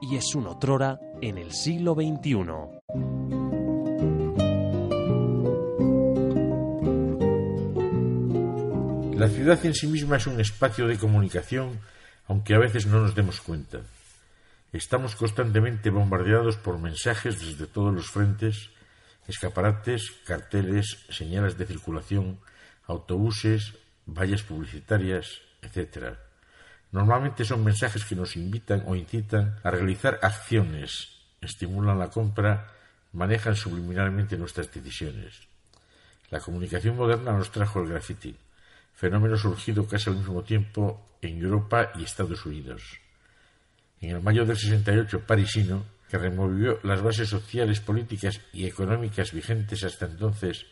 y 0.00 0.16
es 0.16 0.34
un 0.34 0.46
otrora 0.46 1.00
en 1.20 1.38
el 1.38 1.52
siglo 1.52 1.94
XXI. 1.94 3.38
La 9.18 9.28
ciudad 9.28 9.64
en 9.66 9.74
sí 9.74 9.88
misma 9.88 10.16
es 10.18 10.26
un 10.28 10.40
espacio 10.40 10.86
de 10.86 10.96
comunicación, 10.96 11.80
aunque 12.28 12.54
a 12.54 12.58
veces 12.58 12.86
no 12.86 13.00
nos 13.00 13.14
demos 13.16 13.40
cuenta. 13.40 13.80
Estamos 14.72 15.16
constantemente 15.16 15.90
bombardeados 15.90 16.56
por 16.56 16.78
mensajes 16.78 17.40
desde 17.40 17.66
todos 17.66 17.92
los 17.92 18.10
frentes, 18.10 18.70
escaparates, 19.26 20.12
carteles, 20.24 21.06
señales 21.08 21.58
de 21.58 21.66
circulación, 21.66 22.38
autobuses, 22.86 23.74
vallas 24.06 24.42
publicitarias, 24.42 25.40
etc. 25.62 26.27
Normalmente 26.90 27.44
son 27.44 27.64
mensajes 27.64 28.04
que 28.04 28.16
nos 28.16 28.36
invitan 28.36 28.82
o 28.86 28.96
incitan 28.96 29.56
a 29.62 29.70
realizar 29.70 30.18
acciones, 30.22 31.08
estimulan 31.40 31.98
la 31.98 32.08
compra, 32.08 32.72
manejan 33.12 33.56
subliminalmente 33.56 34.38
nuestras 34.38 34.72
decisiones. 34.72 35.48
La 36.30 36.40
comunicación 36.40 36.96
moderna 36.96 37.32
nos 37.32 37.50
trajo 37.50 37.80
el 37.80 37.88
graffiti, 37.88 38.34
fenómeno 38.94 39.36
surgido 39.36 39.86
casi 39.86 40.10
al 40.10 40.16
mismo 40.16 40.42
tiempo 40.42 41.06
en 41.20 41.42
Europa 41.42 41.92
y 41.94 42.04
Estados 42.04 42.44
Unidos. 42.46 42.82
En 44.00 44.10
el 44.10 44.22
mayo 44.22 44.44
del 44.44 44.56
68 44.56 45.26
parisino, 45.26 45.84
que 46.08 46.18
removió 46.18 46.80
las 46.84 47.02
bases 47.02 47.28
sociales, 47.28 47.80
políticas 47.80 48.40
y 48.52 48.66
económicas 48.66 49.32
vigentes 49.32 49.84
hasta 49.84 50.06
entonces, 50.06 50.66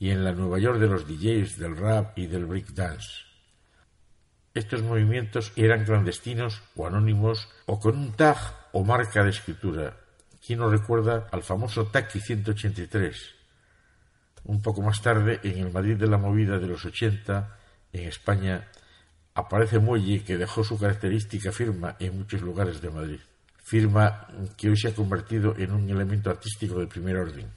y 0.00 0.10
en 0.10 0.24
la 0.24 0.32
Nueva 0.32 0.58
York 0.58 0.80
de 0.80 0.88
los 0.88 1.06
DJs, 1.06 1.58
del 1.58 1.76
rap 1.76 2.18
y 2.18 2.26
del 2.26 2.46
breakdance. 2.46 3.31
Estos 4.62 4.84
movimientos 4.84 5.50
eran 5.56 5.84
clandestinos 5.84 6.62
o 6.76 6.86
anónimos 6.86 7.48
o 7.66 7.80
con 7.80 7.98
un 7.98 8.12
tag 8.12 8.38
o 8.70 8.84
marca 8.84 9.24
de 9.24 9.30
escritura. 9.30 9.98
¿Quién 10.38 10.60
nos 10.60 10.70
recuerda 10.70 11.26
al 11.32 11.42
famoso 11.42 11.86
Taki 11.86 12.20
183? 12.20 13.34
Un 14.44 14.62
poco 14.62 14.80
más 14.80 15.02
tarde, 15.02 15.40
en 15.42 15.58
el 15.58 15.72
Madrid 15.72 15.96
de 15.96 16.06
la 16.06 16.16
movida 16.16 16.60
de 16.60 16.68
los 16.68 16.84
80, 16.84 17.58
en 17.92 18.06
España, 18.06 18.68
aparece 19.34 19.80
Muelle 19.80 20.22
que 20.22 20.38
dejó 20.38 20.62
su 20.62 20.78
característica 20.78 21.50
firma 21.50 21.96
en 21.98 22.18
muchos 22.18 22.40
lugares 22.40 22.80
de 22.80 22.90
Madrid. 22.90 23.20
Firma 23.64 24.28
que 24.56 24.70
hoy 24.70 24.76
se 24.76 24.88
ha 24.88 24.94
convertido 24.94 25.56
en 25.58 25.72
un 25.72 25.90
elemento 25.90 26.30
artístico 26.30 26.78
de 26.78 26.86
primer 26.86 27.16
orden. 27.16 27.50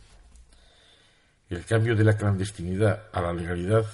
El 1.51 1.63
cambio 1.65 1.95
de 1.95 2.03
la 2.03 2.17
clandestinidad 2.17 3.09
a 3.13 3.21
la 3.21 3.31
legalidad 3.31 3.85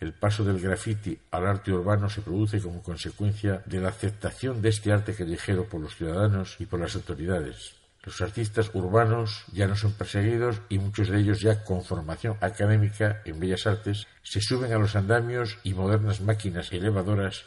el 0.00 0.12
paso 0.12 0.44
del 0.44 0.60
graffiti 0.60 1.18
al 1.30 1.46
arte 1.46 1.72
urbano 1.72 2.08
se 2.08 2.22
produce 2.22 2.60
como 2.60 2.82
consecuencia 2.82 3.62
de 3.66 3.80
la 3.80 3.88
aceptación 3.88 4.62
de 4.62 4.68
este 4.68 4.92
arte 4.92 5.14
callejero 5.14 5.64
por 5.64 5.80
los 5.80 5.96
ciudadanos 5.96 6.56
y 6.60 6.66
por 6.66 6.80
las 6.80 6.94
autoridades. 6.94 7.74
Los 8.04 8.20
artistas 8.20 8.70
urbanos 8.74 9.44
ya 9.52 9.66
no 9.66 9.74
son 9.74 9.92
perseguidos 9.92 10.62
y 10.68 10.78
muchos 10.78 11.08
de 11.08 11.18
ellos 11.18 11.40
ya 11.40 11.64
con 11.64 11.84
formación 11.84 12.36
académica 12.40 13.22
en 13.24 13.40
bellas 13.40 13.66
artes 13.66 14.06
se 14.22 14.40
suben 14.40 14.72
a 14.72 14.78
los 14.78 14.94
andamios 14.94 15.58
y 15.64 15.74
modernas 15.74 16.20
máquinas 16.20 16.72
elevadoras 16.72 17.44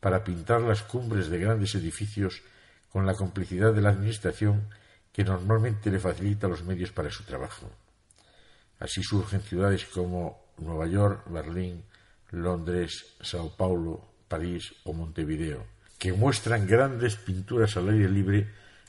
para 0.00 0.24
pintar 0.24 0.62
las 0.62 0.82
cumbres 0.82 1.28
de 1.28 1.38
grandes 1.38 1.74
edificios 1.74 2.42
con 2.90 3.06
la 3.06 3.14
complicidad 3.14 3.74
de 3.74 3.82
la 3.82 3.90
Administración 3.90 4.68
que 5.12 5.22
normalmente 5.22 5.90
le 5.90 6.00
facilita 6.00 6.48
los 6.48 6.64
medios 6.64 6.92
para 6.92 7.10
su 7.10 7.24
trabajo. 7.24 7.70
Así 8.78 9.02
surgen 9.02 9.42
ciudades 9.42 9.84
como 9.84 10.42
Nueva 10.58 10.86
York, 10.86 11.24
Berlín, 11.28 11.84
Londres, 12.30 13.16
Sao 13.20 13.56
Paulo, 13.56 14.08
París 14.28 14.74
o 14.84 14.92
Montevideo, 14.92 15.66
que 15.98 16.12
muestran 16.12 16.66
grandes 16.66 17.16
pinturas 17.16 17.76
al 17.76 17.88
aire 17.90 18.08
libre 18.08 18.48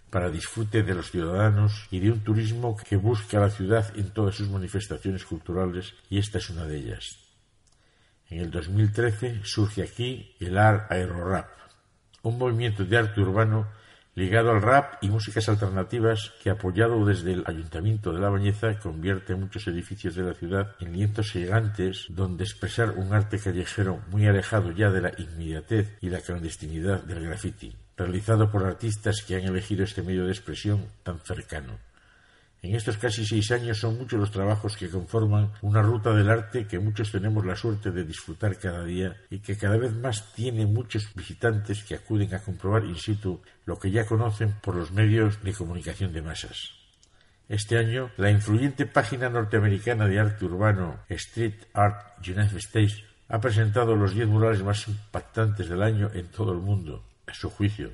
para 0.09 0.29
disfrute 0.29 0.83
de 0.83 0.93
los 0.93 1.09
ciudadanos 1.09 1.87
y 1.89 1.99
de 1.99 2.11
un 2.11 2.19
turismo 2.19 2.77
que 2.77 2.97
busca 2.97 3.39
la 3.39 3.49
ciudad 3.49 3.91
en 3.97 4.11
todas 4.11 4.35
sus 4.35 4.49
manifestaciones 4.49 5.25
culturales 5.25 5.93
y 6.09 6.19
esta 6.19 6.37
es 6.37 6.49
una 6.49 6.65
de 6.65 6.77
ellas. 6.77 7.17
En 8.29 8.39
el 8.39 8.51
2013 8.51 9.41
surge 9.43 9.83
aquí 9.83 10.35
el 10.39 10.57
Art 10.57 10.91
Aero 10.91 11.27
Rap, 11.27 11.49
un 12.23 12.37
movimiento 12.37 12.85
de 12.85 12.97
arte 12.97 13.21
urbano 13.21 13.67
ligado 14.15 14.51
al 14.51 14.61
rap 14.61 14.95
y 15.01 15.09
músicas 15.09 15.47
alternativas 15.47 16.33
que, 16.43 16.49
apoyado 16.49 17.05
desde 17.05 17.33
el 17.33 17.43
Ayuntamiento 17.47 18.11
de 18.11 18.19
La 18.19 18.29
Bañeza, 18.29 18.77
convierte 18.79 19.35
muchos 19.35 19.67
edificios 19.67 20.15
de 20.15 20.23
la 20.23 20.33
ciudad 20.33 20.75
en 20.79 20.93
lienzos 20.93 21.31
gigantes 21.31 22.05
donde 22.09 22.43
expresar 22.43 22.91
un 22.91 23.13
arte 23.13 23.39
callejero 23.39 24.01
muy 24.09 24.27
alejado 24.27 24.71
ya 24.71 24.91
de 24.91 25.01
la 25.01 25.11
inmediatez 25.17 25.97
y 26.01 26.09
la 26.09 26.21
clandestinidad 26.21 27.03
del 27.03 27.25
graffiti, 27.25 27.73
realizado 27.95 28.51
por 28.51 28.65
artistas 28.65 29.21
que 29.21 29.35
han 29.35 29.43
elegido 29.43 29.83
este 29.83 30.01
medio 30.01 30.25
de 30.25 30.31
expresión 30.31 30.85
tan 31.03 31.19
cercano. 31.19 31.90
En 32.63 32.75
estos 32.75 32.97
casi 32.97 33.25
seis 33.25 33.51
años 33.51 33.79
son 33.79 33.97
muchos 33.97 34.19
los 34.19 34.29
trabajos 34.29 34.77
que 34.77 34.87
conforman 34.87 35.51
una 35.63 35.81
ruta 35.81 36.13
del 36.13 36.29
arte 36.29 36.67
que 36.67 36.77
muchos 36.77 37.11
tenemos 37.11 37.43
la 37.43 37.55
suerte 37.55 37.89
de 37.89 38.03
disfrutar 38.03 38.55
cada 38.59 38.83
día 38.83 39.17
y 39.31 39.39
que 39.39 39.57
cada 39.57 39.77
vez 39.77 39.95
más 39.95 40.31
tiene 40.33 40.67
muchos 40.67 41.11
visitantes 41.15 41.83
que 41.83 41.95
acuden 41.95 42.35
a 42.35 42.43
comprobar 42.43 42.85
in 42.85 42.95
situ 42.95 43.41
lo 43.65 43.79
que 43.79 43.89
ya 43.89 44.05
conocen 44.05 44.53
por 44.61 44.75
los 44.75 44.91
medios 44.91 45.41
de 45.41 45.53
comunicación 45.53 46.13
de 46.13 46.21
masas. 46.21 46.69
Este 47.49 47.79
año, 47.79 48.11
la 48.17 48.29
influyente 48.29 48.85
página 48.85 49.27
norteamericana 49.27 50.07
de 50.07 50.19
arte 50.19 50.45
urbano 50.45 50.99
Street 51.09 51.65
Art 51.73 52.19
United 52.19 52.57
States 52.57 53.03
ha 53.27 53.41
presentado 53.41 53.95
los 53.95 54.13
diez 54.13 54.27
murales 54.27 54.61
más 54.61 54.87
impactantes 54.87 55.67
del 55.67 55.81
año 55.81 56.11
en 56.13 56.27
todo 56.27 56.51
el 56.53 56.59
mundo, 56.59 57.03
a 57.25 57.33
su 57.33 57.49
juicio, 57.49 57.91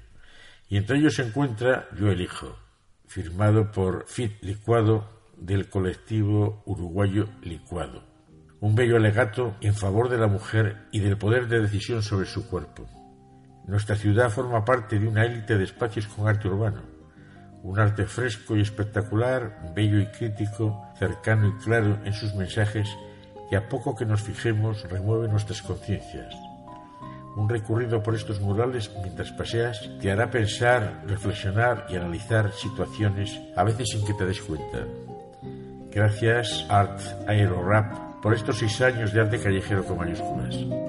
y 0.67 0.75
entre 0.75 0.97
ellos 0.97 1.15
se 1.15 1.23
encuentra 1.23 1.87
Yo 1.97 2.11
elijo, 2.11 2.66
firmado 3.07 3.71
por 3.71 4.05
Fit 4.07 4.33
Licuado 4.41 5.09
del 5.37 5.69
colectivo 5.69 6.61
uruguayo 6.65 7.29
Licuado. 7.41 8.03
Un 8.59 8.75
bello 8.75 8.97
alegato 8.97 9.55
en 9.61 9.73
favor 9.73 10.09
de 10.09 10.17
la 10.17 10.27
mujer 10.27 10.87
y 10.91 10.99
del 10.99 11.17
poder 11.17 11.47
de 11.47 11.61
decisión 11.61 12.03
sobre 12.03 12.27
su 12.27 12.47
cuerpo. 12.47 12.87
Nuestra 13.65 13.95
ciudad 13.95 14.29
forma 14.29 14.65
parte 14.65 14.99
de 14.99 15.07
una 15.07 15.25
élite 15.25 15.57
de 15.57 15.63
espacios 15.63 16.07
con 16.07 16.27
arte 16.27 16.47
urbano, 16.47 16.81
un 17.63 17.79
arte 17.79 18.05
fresco 18.05 18.55
y 18.55 18.61
espectacular, 18.61 19.73
bello 19.75 19.99
y 19.99 20.07
crítico, 20.07 20.87
cercano 20.97 21.47
y 21.47 21.63
claro 21.63 21.99
en 22.03 22.13
sus 22.13 22.33
mensajes 22.33 22.89
que 23.49 23.55
a 23.55 23.69
poco 23.69 23.95
que 23.95 24.05
nos 24.05 24.21
fijemos 24.21 24.89
remueve 24.89 25.27
nuestras 25.27 25.61
conciencias. 25.61 26.46
Un 27.37 27.47
recorrido 27.47 28.01
por 28.01 28.15
estos 28.15 28.41
murales 28.41 28.91
mientras 29.03 29.31
paseas 29.31 29.87
te 30.01 30.11
hará 30.11 30.31
pensar, 30.31 31.03
reflexionar 31.05 31.85
y 31.87 31.95
analizar 31.95 32.51
situaciones 32.51 33.39
a 33.55 33.63
veces 33.63 33.89
sin 33.91 34.03
que 34.03 34.15
te 34.15 34.25
des 34.25 34.41
cuenta. 34.41 34.79
Gracias 35.91 36.65
Art 36.67 36.99
Aero 37.27 37.63
Rap 37.63 38.21
por 38.23 38.33
estos 38.33 38.57
seis 38.57 38.81
años 38.81 39.13
de 39.13 39.21
arte 39.21 39.39
callejero 39.39 39.85
con 39.85 39.99
mayúsculas. 39.99 40.86